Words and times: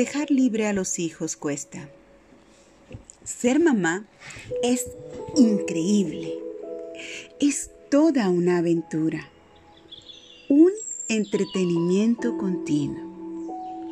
Dejar 0.00 0.30
libre 0.30 0.66
a 0.66 0.72
los 0.72 0.98
hijos 0.98 1.36
cuesta. 1.36 1.90
Ser 3.22 3.60
mamá 3.60 4.06
es 4.62 4.86
increíble. 5.36 6.38
Es 7.38 7.70
toda 7.90 8.30
una 8.30 8.56
aventura. 8.56 9.28
Un 10.48 10.70
entretenimiento 11.08 12.38
continuo. 12.38 13.90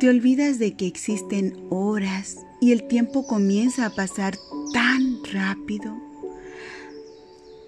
Te 0.00 0.08
olvidas 0.08 0.58
de 0.58 0.74
que 0.74 0.88
existen 0.88 1.68
horas 1.70 2.38
y 2.60 2.72
el 2.72 2.88
tiempo 2.88 3.24
comienza 3.28 3.86
a 3.86 3.94
pasar 3.94 4.36
tan 4.72 5.22
rápido 5.32 5.96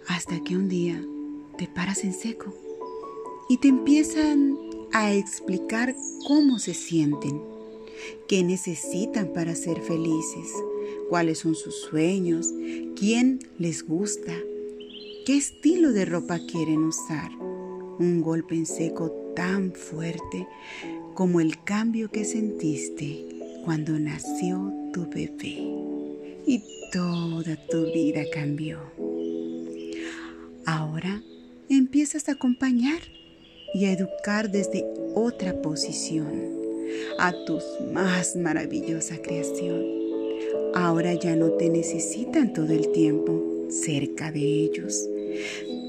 hasta 0.09 0.43
que 0.43 0.57
un 0.57 0.69
día 0.69 1.01
te 1.57 1.69
paras 1.69 2.03
en 2.03 2.13
seco 2.13 2.53
y 3.49 3.59
te 3.59 3.69
empiezan 3.69 4.59
a 4.93 5.13
explicar 5.13 5.95
cómo 6.27 6.59
se 6.59 6.75
sienten, 6.75 7.58
qué 8.29 8.43
necesitan 8.43 9.33
para 9.33 9.55
ser 9.55 9.81
felices, 9.81 10.53
cuáles 11.09 11.39
son 11.39 11.55
sus 11.55 11.75
sueños, 11.83 12.53
quién 12.97 13.41
les 13.59 13.87
gusta, 13.87 14.35
qué 15.27 15.37
estilo 15.37 15.93
de 15.93 16.05
ropa 16.05 16.39
quieren 16.39 16.85
usar. 16.85 17.31
Un 17.99 18.21
golpe 18.23 18.55
en 18.55 18.67
seco 18.67 19.11
tan 19.35 19.73
fuerte 19.73 20.47
como 21.15 21.41
el 21.41 21.63
cambio 21.65 22.11
que 22.11 22.25
sentiste 22.25 23.27
cuando 23.65 23.99
nació 23.99 24.73
tu 24.93 25.09
bebé 25.09 25.59
y 26.47 26.63
toda 26.93 27.57
tu 27.69 27.93
vida 27.93 28.23
cambió. 28.33 28.81
Ahora 30.65 31.23
empiezas 31.69 32.29
a 32.29 32.33
acompañar 32.33 33.01
y 33.75 33.87
a 33.87 33.93
educar 33.93 34.51
desde 34.51 34.85
otra 35.15 35.61
posición 35.61 36.58
a 37.19 37.33
tu 37.45 37.59
más 37.93 38.37
maravillosa 38.37 39.21
creación. 39.23 39.85
Ahora 40.75 41.15
ya 41.15 41.35
no 41.37 41.53
te 41.53 41.69
necesitan 41.69 42.53
todo 42.53 42.73
el 42.73 42.93
tiempo 42.93 43.67
cerca 43.71 44.31
de 44.31 44.41
ellos. 44.41 45.09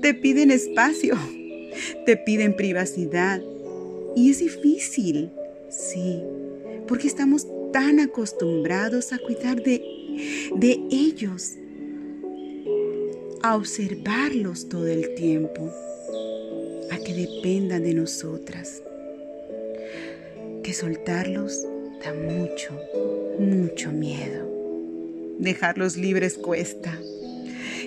Te 0.01 0.13
piden 0.13 0.51
espacio, 0.51 1.15
te 2.05 2.17
piden 2.17 2.55
privacidad 2.55 3.41
y 4.15 4.31
es 4.31 4.39
difícil, 4.39 5.31
sí, 5.69 6.21
porque 6.87 7.07
estamos 7.07 7.47
tan 7.71 7.99
acostumbrados 7.99 9.13
a 9.13 9.19
cuidar 9.19 9.61
de, 9.61 9.81
de 10.55 10.79
ellos, 10.91 11.53
a 13.41 13.55
observarlos 13.55 14.67
todo 14.67 14.87
el 14.87 15.13
tiempo 15.15 15.71
a 16.91 16.97
que 16.97 17.13
dependan 17.13 17.83
de 17.83 17.93
nosotras. 17.93 18.81
Soltarlos 20.73 21.65
da 22.03 22.13
mucho, 22.13 22.79
mucho 23.39 23.91
miedo. 23.91 24.47
Dejarlos 25.39 25.97
libres 25.97 26.37
cuesta. 26.37 26.97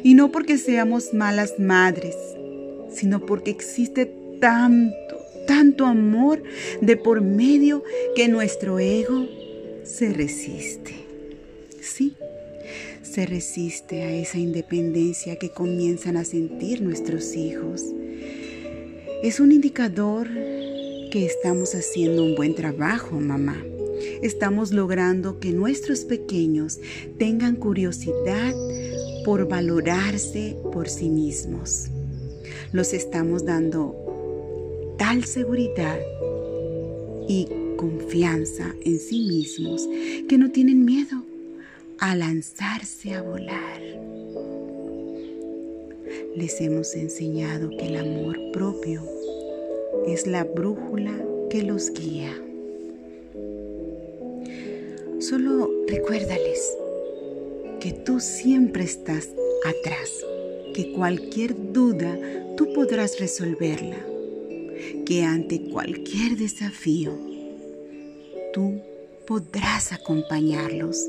Y 0.02 0.14
no 0.14 0.32
porque 0.32 0.58
seamos 0.58 1.14
malas 1.14 1.58
madres, 1.58 2.16
sino 2.92 3.24
porque 3.24 3.50
existe 3.50 4.12
tanto, 4.40 5.16
tanto 5.46 5.86
amor 5.86 6.42
de 6.80 6.96
por 6.96 7.20
medio 7.20 7.84
que 8.16 8.28
nuestro 8.28 8.78
ego 8.78 9.28
se 9.84 10.12
resiste. 10.12 10.94
Sí, 11.80 12.16
se 13.02 13.26
resiste 13.26 14.02
a 14.02 14.10
esa 14.10 14.38
independencia 14.38 15.36
que 15.36 15.50
comienzan 15.50 16.16
a 16.16 16.24
sentir 16.24 16.82
nuestros 16.82 17.34
hijos 17.34 17.84
es 19.22 19.38
un 19.38 19.52
indicador 19.52 20.28
que 21.12 21.26
estamos 21.26 21.74
haciendo 21.74 22.24
un 22.24 22.34
buen 22.34 22.54
trabajo, 22.54 23.20
mamá. 23.20 23.62
Estamos 24.22 24.72
logrando 24.72 25.40
que 25.40 25.52
nuestros 25.52 26.06
pequeños 26.06 26.80
tengan 27.18 27.56
curiosidad 27.56 28.54
por 29.22 29.46
valorarse 29.46 30.56
por 30.72 30.88
sí 30.88 31.10
mismos. 31.10 31.88
Los 32.72 32.94
estamos 32.94 33.44
dando 33.44 34.94
tal 34.96 35.24
seguridad 35.24 36.00
y 37.28 37.46
confianza 37.76 38.74
en 38.82 38.98
sí 38.98 39.26
mismos 39.28 39.86
que 40.30 40.38
no 40.38 40.50
tienen 40.50 40.86
miedo 40.86 41.26
a 41.98 42.16
lanzarse 42.16 43.12
a 43.14 43.20
volar 43.20 43.82
les 46.34 46.60
hemos 46.62 46.94
enseñado 46.94 47.68
que 47.68 47.86
el 47.86 47.96
amor 47.96 48.38
propio 48.52 49.02
es 50.06 50.26
la 50.26 50.44
brújula 50.44 51.12
que 51.50 51.62
los 51.62 51.90
guía. 51.92 52.34
Solo 55.20 55.70
recuérdales 55.86 56.76
que 57.80 57.92
tú 57.92 58.20
siempre 58.20 58.84
estás 58.84 59.28
atrás, 59.64 60.10
que 60.74 60.92
cualquier 60.92 61.72
duda 61.72 62.18
tú 62.56 62.72
podrás 62.72 63.20
resolverla, 63.20 63.98
que 65.06 65.24
ante 65.24 65.62
cualquier 65.70 66.36
desafío 66.36 67.12
tú 68.52 68.80
podrás 69.26 69.92
acompañarlos 69.92 71.08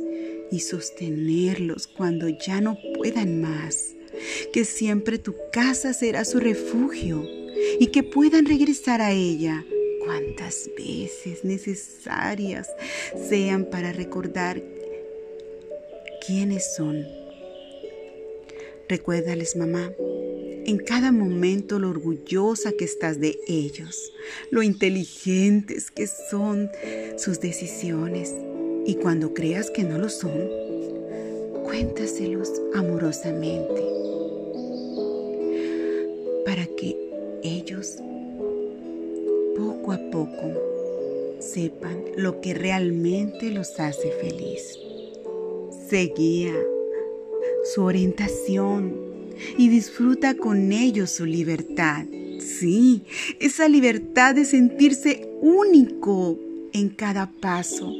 y 0.51 0.59
sostenerlos 0.59 1.87
cuando 1.87 2.29
ya 2.29 2.61
no 2.61 2.77
puedan 2.95 3.41
más 3.41 3.95
que 4.51 4.65
siempre 4.65 5.17
tu 5.17 5.35
casa 5.51 5.93
será 5.93 6.23
su 6.25 6.39
refugio 6.39 7.42
y 7.79 7.87
que 7.87 8.03
puedan 8.03 8.45
regresar 8.45 9.01
a 9.01 9.11
ella 9.11 9.65
cuantas 10.05 10.69
veces 10.77 11.43
necesarias 11.43 12.67
sean 13.29 13.65
para 13.65 13.93
recordar 13.93 14.61
quiénes 16.25 16.75
son. 16.75 17.05
Recuérdales, 18.89 19.55
mamá, 19.55 19.91
en 20.65 20.77
cada 20.77 21.11
momento 21.11 21.79
lo 21.79 21.89
orgullosa 21.89 22.71
que 22.71 22.85
estás 22.85 23.19
de 23.19 23.39
ellos, 23.47 24.13
lo 24.49 24.63
inteligentes 24.63 25.91
que 25.91 26.07
son 26.07 26.69
sus 27.17 27.39
decisiones 27.39 28.33
y 28.85 28.95
cuando 28.95 29.33
creas 29.33 29.69
que 29.71 29.83
no 29.83 29.97
lo 29.97 30.09
son, 30.09 30.49
cuéntaselos 31.63 32.51
amorosamente 32.75 33.81
para 36.45 36.65
que 36.65 37.12
ellos 37.43 37.97
poco 39.55 39.91
a 39.91 39.99
poco 40.11 40.73
sepan 41.39 42.03
lo 42.15 42.41
que 42.41 42.53
realmente 42.53 43.51
los 43.51 43.79
hace 43.79 44.11
feliz. 44.11 44.77
Seguía 45.89 46.55
su 47.73 47.83
orientación 47.83 48.95
y 49.57 49.69
disfruta 49.69 50.35
con 50.35 50.71
ellos 50.71 51.11
su 51.11 51.25
libertad. 51.25 52.05
Sí, 52.39 53.03
esa 53.39 53.67
libertad 53.67 54.35
de 54.35 54.45
sentirse 54.45 55.29
único 55.41 56.39
en 56.73 56.89
cada 56.89 57.31
paso, 57.31 57.93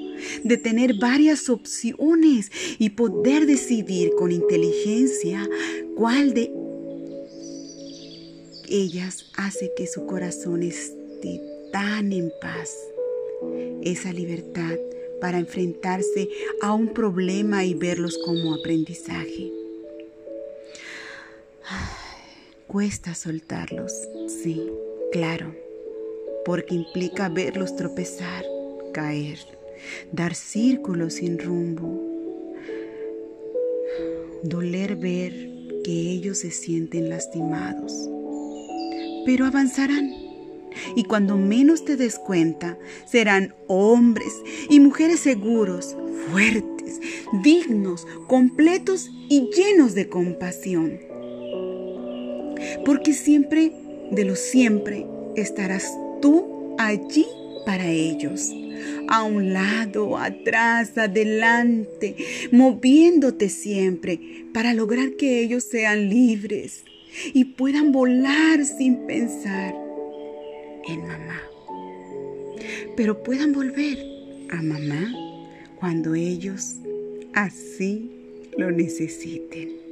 de 0.44 0.58
tener 0.58 0.96
varias 0.96 1.50
opciones 1.50 2.52
y 2.80 2.90
poder 2.90 3.46
decidir 3.46 4.12
con 4.18 4.32
inteligencia 4.32 5.48
cuál 5.96 6.34
de 6.34 6.52
ellas 8.70 9.32
hace 9.36 9.72
que 9.76 9.88
su 9.88 10.06
corazón 10.06 10.64
esté 10.64 11.42
tan 11.72 12.12
en 12.14 12.32
paz. 12.42 12.76
Esa 13.82 14.14
libertad 14.14 14.78
para 15.20 15.40
enfrentarse 15.40 16.30
a 16.62 16.74
un 16.74 16.94
problema 16.94 17.66
y 17.66 17.74
verlos 17.74 18.18
como 18.18 18.54
aprendizaje. 18.54 19.52
Cuesta 22.68 23.14
soltarlos, 23.16 23.94
sí, 24.28 24.68
claro, 25.12 25.56
porque 26.46 26.76
implica 26.76 27.30
verlos 27.30 27.76
tropezar, 27.76 28.44
caer, 28.94 29.38
dar 30.12 30.34
círculos 30.34 31.16
sin 31.16 31.38
rumbo, 31.38 32.02
doler 34.42 34.96
ver 34.96 35.34
que 35.84 35.92
ellos 35.92 36.40
se 36.40 36.52
sienten 36.52 37.10
lastimados 37.10 38.10
pero 39.26 39.46
avanzarán. 39.46 40.12
Y 40.96 41.04
cuando 41.04 41.38
menos 41.38 41.86
te 41.86 41.96
des 41.96 42.18
cuenta, 42.18 42.78
serán 43.06 43.54
hombres 43.68 44.34
y 44.70 44.80
mujeres 44.80 45.20
seguros, 45.20 45.96
fuertes, 46.30 47.00
dignos, 47.44 48.08
completos 48.28 49.10
y 49.30 49.50
llenos 49.56 49.94
de 49.94 50.10
compasión. 50.10 51.00
Porque 52.86 53.14
siempre, 53.14 53.72
de 54.12 54.26
lo 54.26 54.36
siempre, 54.36 55.06
estarás 55.36 55.92
tú 56.22 56.76
allí 56.78 57.26
para 57.66 57.90
ellos. 57.90 58.50
A 59.08 59.24
un 59.24 59.54
lado, 59.54 60.18
atrás, 60.18 60.98
adelante, 60.98 62.16
moviéndote 62.52 63.50
siempre 63.50 64.48
para 64.54 64.74
lograr 64.74 65.16
que 65.18 65.42
ellos 65.42 65.64
sean 65.64 66.10
libres, 66.10 66.84
y 67.34 67.46
puedan 67.46 67.92
volar 67.92 68.64
sin 68.66 69.06
pensar 69.06 69.76
en 70.88 71.02
mamá. 71.08 71.42
Pero 72.96 73.24
puedan 73.24 73.54
volver 73.54 73.98
a 74.50 74.62
mamá 74.62 75.12
cuando 75.76 76.16
ellos 76.16 76.78
así 77.34 78.10
lo 78.58 78.72
necesiten. 78.72 79.83